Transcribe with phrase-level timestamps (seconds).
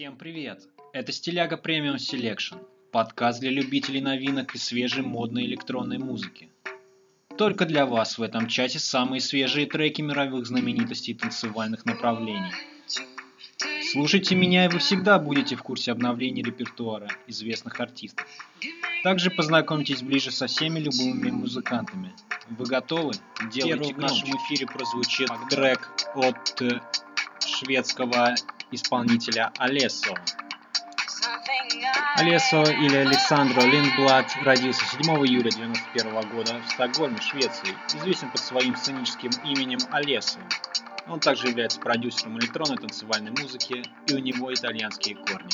[0.00, 0.62] Всем привет!
[0.94, 6.48] Это Стиляга Премиум Selection, подкаст для любителей новинок и свежей модной электронной музыки.
[7.36, 12.50] Только для вас в этом чате самые свежие треки мировых знаменитостей и танцевальных направлений.
[13.92, 18.26] Слушайте меня, и вы всегда будете в курсе обновлений репертуара известных артистов.
[19.04, 22.14] Также познакомьтесь ближе со всеми любыми музыкантами.
[22.48, 23.12] Вы готовы?
[23.52, 26.80] Делайте в нашем эфире прозвучит трек от э,
[27.44, 28.34] шведского
[28.70, 30.14] исполнителя Алессо.
[32.16, 37.74] Алессо или Александро Линдблад родился 7 июля 1991 года в Стокгольме, Швеции.
[37.94, 40.40] Известен под своим сценическим именем Алессо.
[41.08, 45.50] Он также является продюсером электронной танцевальной музыки и у него итальянские корни.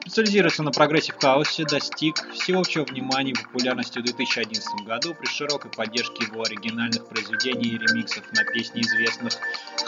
[0.00, 5.70] Специализируется на progressive house е, достиг всеобщего внимания и популярности в 2011 году при широкой
[5.70, 9.32] поддержке его оригинальных произведений и ремиксов на песни известных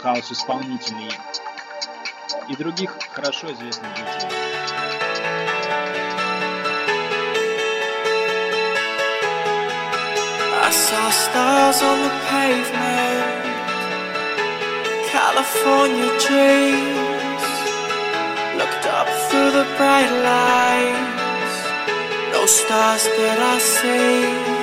[0.01, 1.11] хаос-исполнителей
[2.49, 4.35] и других хорошо известных жителей.
[10.67, 13.45] I saw stars on the pavement,
[15.11, 17.43] California dreams.
[18.57, 21.55] Looked up through the bright lights,
[22.33, 24.55] no stars did I see.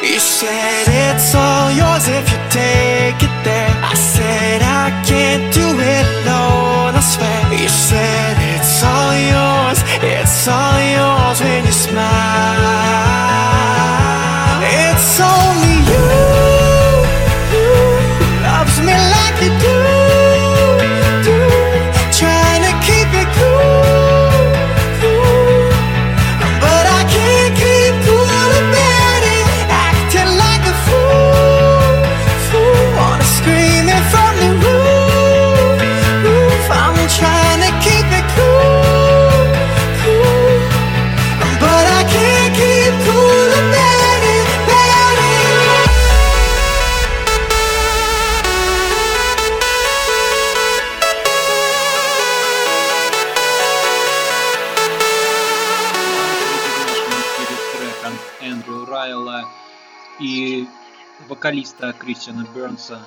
[0.00, 3.74] You said it's all yours if you take it there.
[3.82, 7.52] I said I can't do it alone, I.
[7.52, 13.07] You said it's all yours, it's all yours when you smile.
[61.58, 63.00] Вокалиста Кристиана Бернса.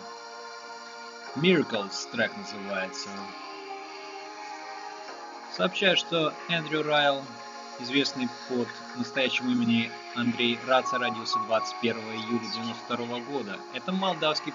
[1.35, 3.07] Miracles трек называется.
[5.55, 7.23] Сообщаю, что Эндрю Райл,
[7.79, 8.67] известный под
[8.97, 13.57] настоящим именем Андрей Раца, родился 21 июля 1992 года.
[13.73, 14.53] Это молдавский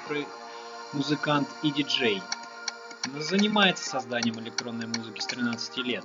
[0.93, 2.23] музыкант и диджей.
[3.19, 6.05] Занимается созданием электронной музыки с 13 лет.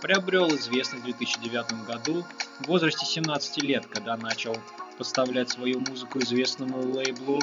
[0.00, 2.24] Приобрел известность в 2009 году
[2.60, 4.56] в возрасте 17 лет, когда начал
[4.96, 7.40] поставлять свою музыку известному лейблу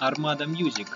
[0.00, 0.88] Armada Music.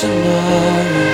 [0.00, 1.13] Tomorrow.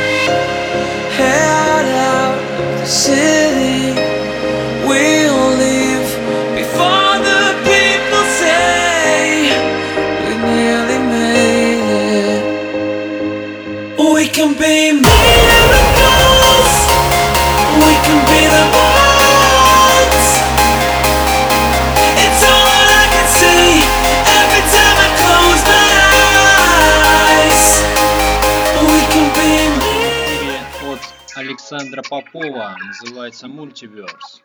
[32.01, 34.41] Александра Попова называется Multiverse.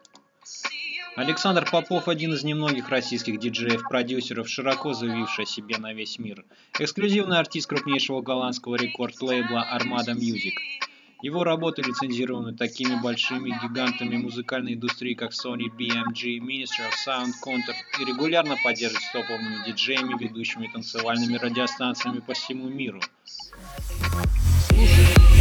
[1.15, 6.43] Александр Попов один из немногих российских диджеев-продюсеров, широко заявивший о себе на весь мир.
[6.77, 10.51] Эксклюзивный артист крупнейшего голландского рекорд-лейбла Armada Music.
[11.21, 17.75] Его работы лицензированы такими большими гигантами музыкальной индустрии, как Sony, BMG, Ministry of Sound, Contour
[18.01, 22.99] и регулярно поддерживает с топовыми диджеями, ведущими танцевальными радиостанциями по всему миру.
[24.75, 25.34] miracles.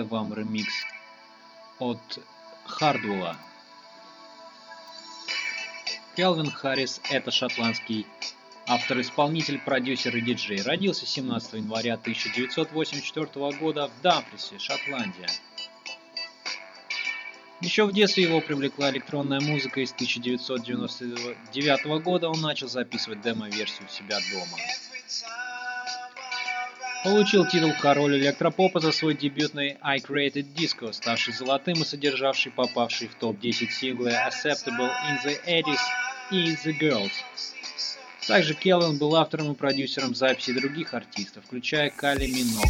[0.00, 0.72] Представляю вам ремикс
[1.78, 2.00] от
[2.64, 3.36] Хардвелла.
[6.16, 8.06] Келвин Харрис– это шотландский
[8.66, 10.62] автор-исполнитель, продюсер и диджей.
[10.62, 15.28] Родился 17 января 1984 года в Дамфрисе, Шотландия.
[17.60, 23.88] Еще в детстве его привлекла электронная музыка, и с 1999 года он начал записывать демо-версию
[23.90, 24.56] себя дома.
[27.02, 33.08] Получил титул «Король электропопа» за свой дебютный I Created Disco, ставший золотым и содержавший попавший
[33.08, 35.78] в топ-10 синглы Acceptable in the 80s
[36.30, 37.12] и The Girls.
[38.28, 42.68] Также Келвин был автором и продюсером записи других артистов, включая Кали Минок.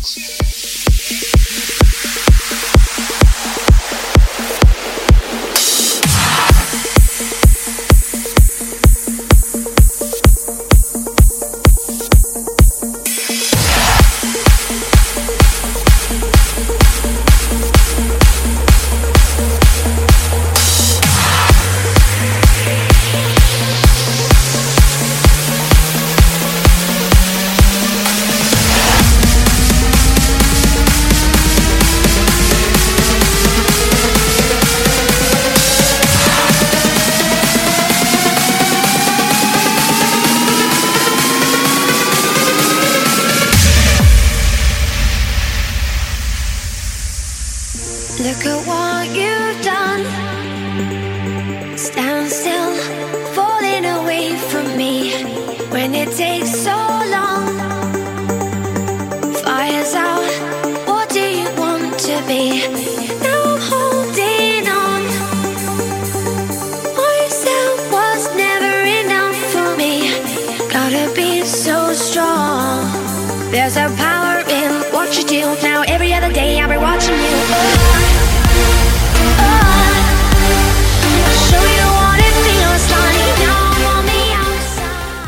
[73.50, 75.41] There's a power in what you do.
[75.61, 77.37] Now every other day I'll be watching you.
[77.52, 77.91] Oh.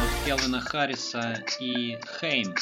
[0.02, 2.54] от Келвина Харриса и Хейм.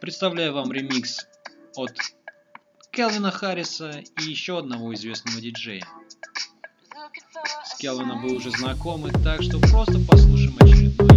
[0.00, 1.26] Представляю вам ремикс
[1.74, 1.92] от
[2.92, 5.86] Келвина Харриса и еще одного известного диджея.
[7.64, 11.07] С Келвином вы уже знакомы, так что просто послушаем очередной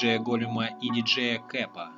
[0.00, 1.92] диджея Голема и диджея Кэпа.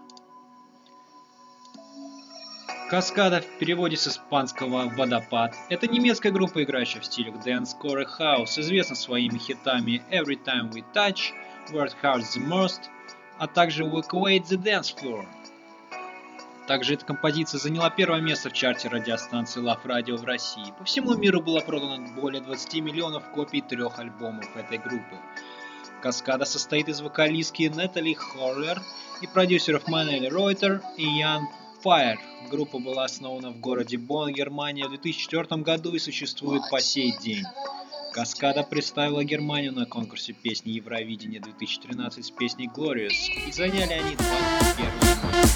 [2.91, 8.59] Каскада в переводе с испанского «водопад»— это немецкая группа, играющая в стилях dance, core house,
[8.59, 11.33] известна своими хитами «Every Time We Touch»,
[11.71, 12.81] «Word Hurts the Most»,
[13.39, 15.25] а также «Evacuate the Dance Floor».
[16.67, 20.75] Также эта композиция заняла первое место в чарте радиостанции Love Radio в России.
[20.77, 25.17] По всему миру было продано более 20 миллионов копий трех альбомов этой группы.
[26.03, 28.83] Каскада состоит из вокалистки Нетали Хорлер
[29.21, 31.47] и продюсеров Мануэль Ройтер и Ян
[31.83, 32.19] Файер.
[32.51, 37.45] Группа была основана в городе Бонн, Германия в 2004 году и существует по сей день.
[38.13, 43.13] Каскада представила Германию на конкурсе песни Евровидения 2013 с песней Glorious,
[43.47, 45.53] и заняли они 21 место.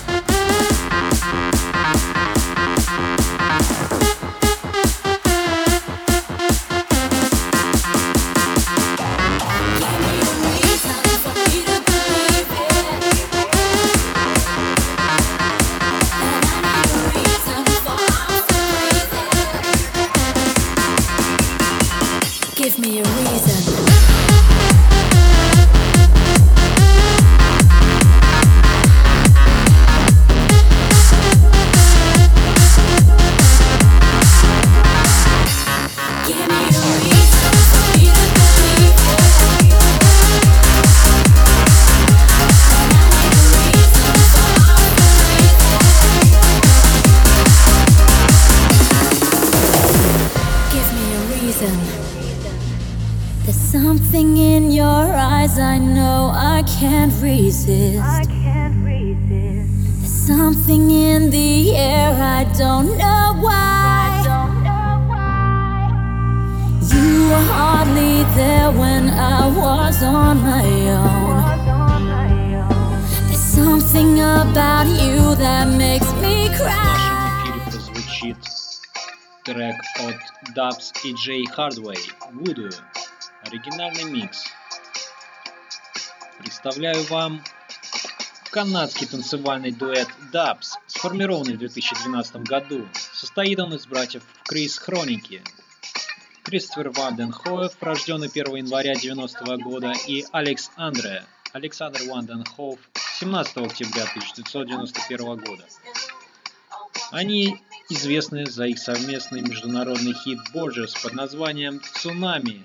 [68.36, 70.66] There when I was on my
[71.00, 71.42] own.
[73.26, 77.06] There's something about you that makes me cry.
[79.46, 80.16] трек от
[80.56, 81.98] Dubs и Джей Hardway
[82.32, 82.74] Voodoo.
[83.44, 84.44] Оригинальный микс.
[86.40, 87.44] Представляю вам
[88.50, 92.88] канадский танцевальный дуэт Dubs, сформированный в 2012 году.
[93.12, 95.42] Состоит он из братьев Крис Хроники,
[96.46, 102.78] Кристофер Ванденхоеф, рожденный 1 января 90 года, и Алекс Андре, Александр Ванденхоф,
[103.18, 105.64] 17 октября 1991 года.
[107.10, 107.60] Они
[107.90, 112.64] известны за их совместный международный хит Borges под названием «Цунами».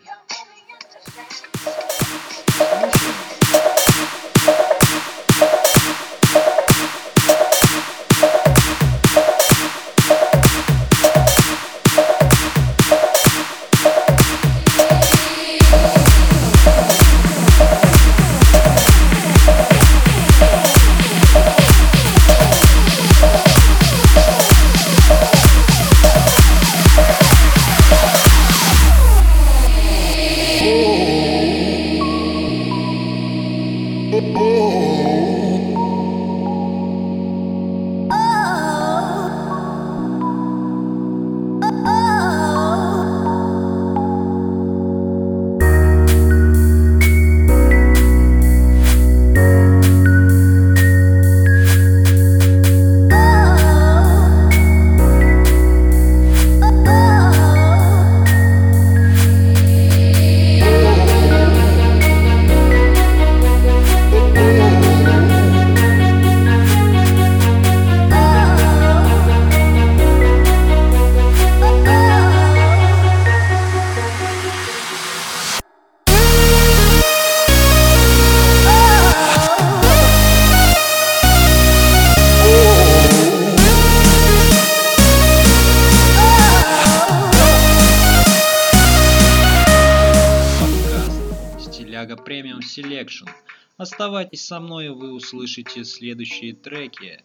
[94.22, 97.24] Оставайтесь со мной, вы услышите следующие треки.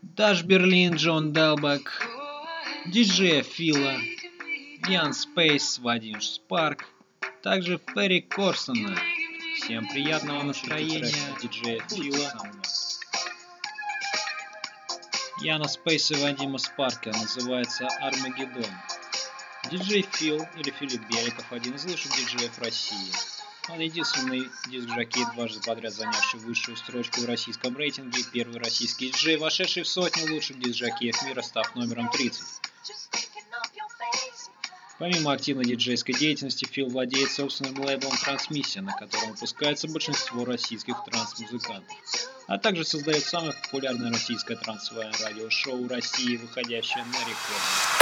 [0.00, 2.06] Даш Берлин, Джон Делбек,
[2.86, 3.96] диджей Фила,
[4.88, 6.84] Ян Спейс, Вадим Спарк,
[7.42, 8.96] также Ферри Корсона.
[9.56, 12.32] Всем приятного настроения, диджея Фила.
[15.42, 18.70] Яна Спейс и Вадима Спарка называется Армагеддон.
[19.68, 23.33] Диджей Фил или Филипп Беликов, один из лучших диджеев России.
[23.70, 29.84] Он единственный диск-жокей, дважды подряд занявший высшую строчку в российском рейтинге, первый российский диджей, вошедший
[29.84, 32.44] в сотню лучших диск-жокеев мира, став номером 30.
[34.98, 41.96] Помимо активной диджейской деятельности, Фил владеет собственным лейблом «Трансмиссия», на котором выпускается большинство российских транс-музыкантов,
[42.46, 47.94] а также создает самое популярное российское трансовое радиошоу России, выходящее на рекорд.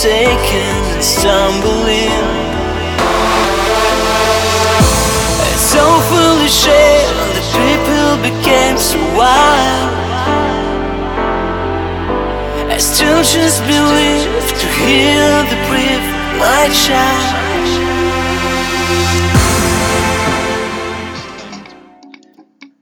[0.00, 2.10] taken and stumbling.
[5.52, 9.94] It's so foolish and the people became so wild.
[12.70, 16.06] I still just believe to hear the breath,
[16.38, 17.42] my child.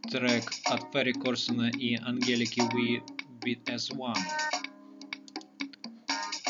[0.09, 3.03] станет трек от Перри Корсона и Ангелики We
[3.41, 4.15] Beat as One.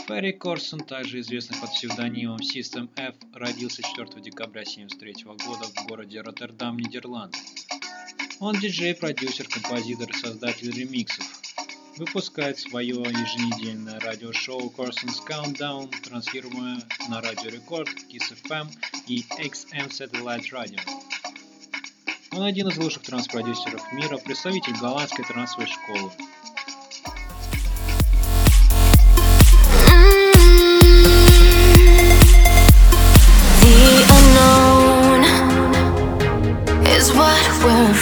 [0.10, 6.22] Перри Корсон, также известный под псевдонимом System F, родился 4 декабря 1973 года в городе
[6.22, 7.38] Роттердам, Нидерланды.
[8.40, 11.24] Он диджей, продюсер, композитор и создатель ремиксов.
[11.98, 18.68] Выпускает свое еженедельное радиошоу Corson's Countdown, транслируемое на Радио Рекорд, Kiss FM
[19.06, 20.82] и XM Satellite Radio.
[22.32, 26.12] Он один из лучших транс-продюсеров мира, представитель голландской трансовой школы.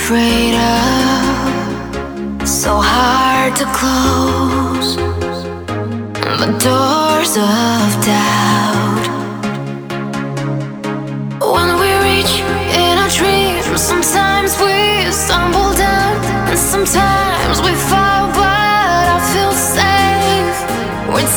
[0.08, 2.48] Afraid of.
[2.48, 4.96] So hard to close
[6.43, 9.06] the doors of doubt.
[11.56, 12.34] When we reach
[12.82, 16.15] in our dreams, sometimes we stumble down,
[16.52, 20.58] and sometimes we fall, but I feel safe.
[21.13, 21.28] We're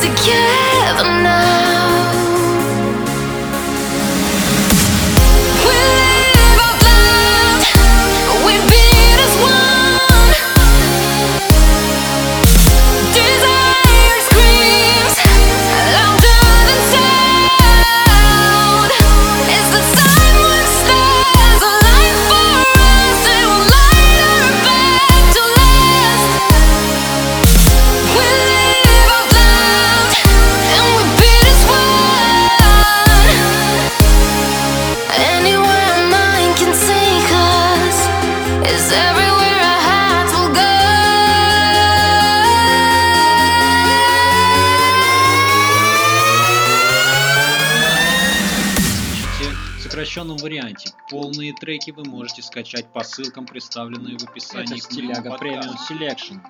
[51.50, 55.44] полные треки вы можете скачать по ссылкам, представленные в описании Это к подкасту.
[55.44, 56.40] Premium Selection.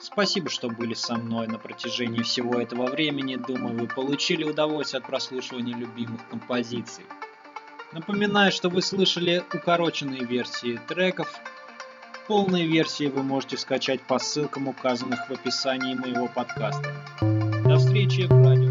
[0.00, 3.36] Спасибо, что были со мной на протяжении всего этого времени.
[3.36, 7.04] Думаю, вы получили удовольствие от прослушивания любимых композиций.
[7.92, 11.28] Напоминаю, что вы слышали укороченные версии треков.
[12.28, 16.94] Полные версии вы можете скачать по ссылкам, указанных в описании моего подкаста.
[17.64, 18.69] До встречи в радиоэфире.